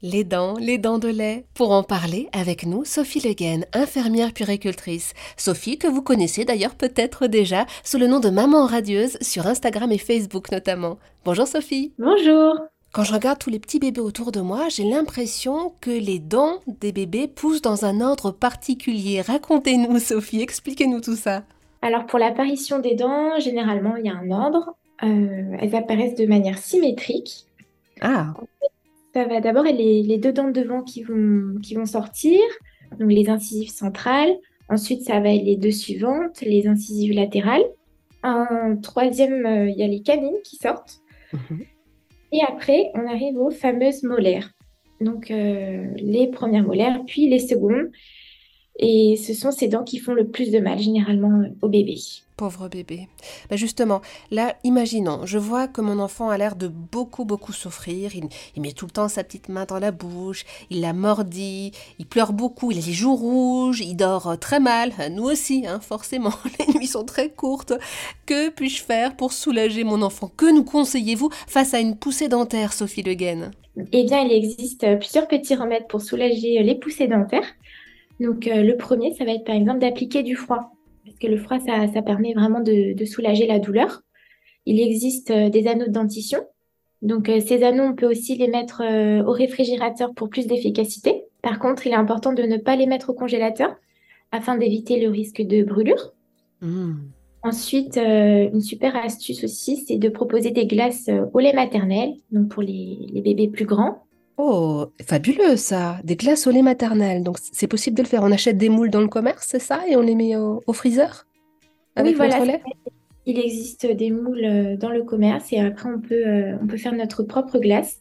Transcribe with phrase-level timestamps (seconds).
[0.00, 1.44] Les dents, les dents de lait.
[1.54, 5.12] Pour en parler avec nous, Sophie Leguen, infirmière puricultrice.
[5.36, 9.90] Sophie, que vous connaissez d'ailleurs peut-être déjà sous le nom de Maman Radieuse sur Instagram
[9.90, 10.98] et Facebook notamment.
[11.24, 11.94] Bonjour Sophie.
[11.98, 12.54] Bonjour.
[12.92, 16.60] Quand je regarde tous les petits bébés autour de moi, j'ai l'impression que les dents
[16.68, 19.20] des bébés poussent dans un ordre particulier.
[19.20, 21.42] Racontez-nous Sophie, expliquez-nous tout ça.
[21.82, 24.76] Alors pour l'apparition des dents, généralement il y a un ordre.
[25.02, 27.46] Euh, elles apparaissent de manière symétrique.
[28.00, 28.34] Ah.
[29.14, 32.40] Ça va d'abord les, les deux dents de devant qui vont, qui vont sortir,
[32.98, 34.34] donc les incisives centrales.
[34.68, 37.64] Ensuite, ça va être les deux suivantes, les incisives latérales.
[38.22, 41.00] En troisième, euh, il y a les canines qui sortent.
[41.32, 41.64] Mhm.
[42.32, 44.50] Et après, on arrive aux fameuses molaires.
[45.00, 47.90] Donc, euh, les premières molaires, puis les secondes.
[48.78, 51.96] Et ce sont ces dents qui font le plus de mal, généralement, euh, au bébé.
[52.36, 53.08] Pauvre bébé.
[53.50, 58.14] Ben justement, là, imaginons, je vois que mon enfant a l'air de beaucoup, beaucoup souffrir.
[58.14, 61.72] Il, il met tout le temps sa petite main dans la bouche, il la mordit,
[61.98, 64.92] il pleure beaucoup, il a les joues rouges, il dort euh, très mal.
[65.10, 67.72] Nous aussi, hein, forcément, les nuits sont très courtes.
[68.26, 70.30] Que puis-je faire pour soulager mon enfant?
[70.36, 73.50] Que nous conseillez-vous face à une poussée dentaire, Sophie Le Guen?
[73.92, 77.46] Eh bien, il existe euh, plusieurs petits remèdes pour soulager euh, les poussées dentaires.
[78.20, 80.72] Donc, euh, le premier, ça va être par exemple d'appliquer du froid.
[81.04, 84.02] Parce que le froid, ça, ça permet vraiment de, de soulager la douleur.
[84.66, 86.40] Il existe euh, des anneaux de dentition.
[87.00, 88.82] Donc, euh, ces anneaux, on peut aussi les mettre
[89.26, 91.24] au réfrigérateur pour plus d'efficacité.
[91.42, 93.76] Par contre, il est important de ne pas les mettre au congélateur
[94.32, 96.12] afin d'éviter le risque de brûlure.
[96.60, 96.94] Hmm.
[97.42, 102.14] Ensuite, euh, une super astuce aussi, c'est de proposer des glaces euh, au lait maternel,
[102.32, 104.02] donc pour les, les bébés plus grands.
[104.40, 107.24] Oh, fabuleux ça Des glaces au lait maternel.
[107.24, 108.22] Donc, c'est possible de le faire.
[108.22, 110.72] On achète des moules dans le commerce, c'est ça Et on les met au, au
[110.72, 111.26] freezer
[111.96, 112.62] Avec Oui, voilà, lait?
[113.26, 116.78] il existe des moules euh, dans le commerce et après on peut, euh, on peut
[116.78, 118.00] faire notre propre glace.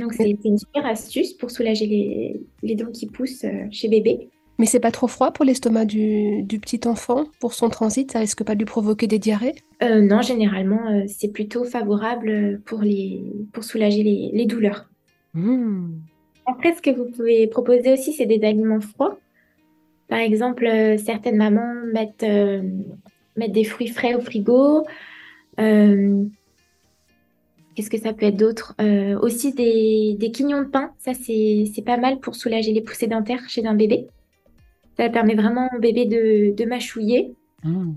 [0.00, 4.28] Donc c'est une super astuce pour soulager les, les dents qui poussent euh, chez bébé.
[4.58, 7.26] Mais c'est pas trop froid pour l'estomac du, du petit enfant?
[7.40, 9.54] Pour son transit Ça risque pas de lui provoquer des diarrhées?
[9.82, 14.88] Euh, non, généralement c'est plutôt favorable pour les, pour soulager les, les douleurs.
[15.36, 15.98] Hmm.
[16.46, 19.18] Après, ce que vous pouvez proposer aussi, c'est des aliments froids.
[20.08, 22.62] Par exemple, euh, certaines mamans mettent, euh,
[23.36, 24.86] mettent des fruits frais au frigo.
[25.60, 26.24] Euh,
[27.74, 28.74] qu'est-ce que ça peut être d'autre?
[29.20, 30.92] Aussi des, des quignons de pain.
[30.98, 34.06] Ça, c'est, pas mal pour soulager les poussées dentaires chez un bébé.
[34.96, 37.34] Ça permet vraiment au bébé de, de mâchouiller.
[37.62, 37.92] Hmm.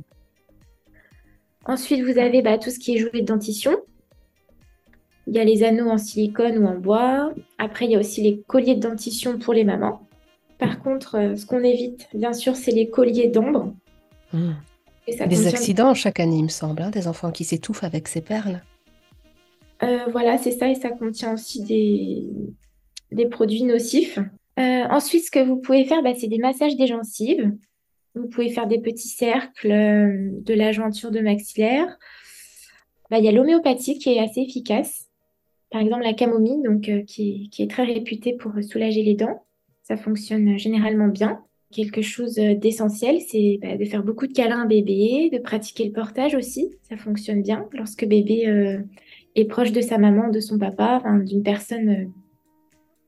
[1.66, 3.78] Ensuite, vous avez bah, tout ce qui est jouet de dentition.
[5.30, 7.32] Il y a les anneaux en silicone ou en bois.
[7.60, 10.02] Après, il y a aussi les colliers de dentition pour les mamans.
[10.58, 13.74] Par contre, euh, ce qu'on évite, bien sûr, c'est les colliers d'ombre.
[15.08, 17.84] Et ça Des contient- accidents chaque année, il me semble, hein, des enfants qui s'étouffent
[17.84, 18.62] avec ces perles.
[19.84, 20.68] Euh, voilà, c'est ça.
[20.70, 22.24] Et ça contient aussi des,
[23.12, 24.18] des produits nocifs.
[24.60, 27.52] Euh, ensuite, ce que vous pouvez faire, bah, c'est des massages des gencives.
[28.16, 31.98] Vous pouvez faire des petits cercles, euh, de la jointure de maxillaire.
[33.10, 35.06] Bah, il y a l'homéopathie qui est assez efficace.
[35.72, 39.44] Par exemple, la camomille, donc, euh, qui est, très réputée pour soulager les dents.
[39.84, 41.40] Ça fonctionne généralement bien.
[41.72, 45.86] Quelque chose euh, d'essentiel, c'est bah, de faire beaucoup de câlins à bébé, de pratiquer
[45.86, 46.72] le portage aussi.
[46.82, 48.80] Ça fonctionne bien lorsque bébé euh,
[49.36, 52.06] est proche de sa maman, de son papa, d'une personne, euh,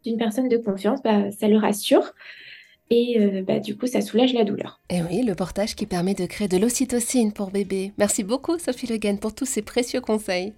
[0.03, 1.01] d'une personne de confiance.
[1.03, 2.13] Bah, ça le rassure
[2.91, 4.81] et euh, bah, du coup, ça soulage la douleur.
[4.89, 7.93] Et oui, le portage qui permet de créer de l'ocytocine pour bébé.
[7.97, 10.53] Merci beaucoup, Sophie Le Guen, pour tous ces précieux conseils.